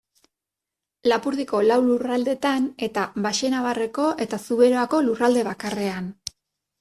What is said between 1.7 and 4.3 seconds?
lurraldetan, eta Baxenabarreko